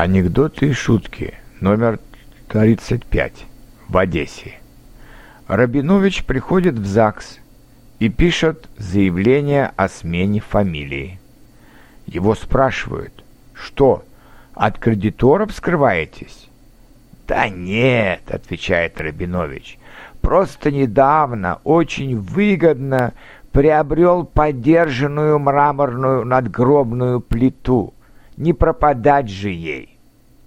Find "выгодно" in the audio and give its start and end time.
22.16-23.14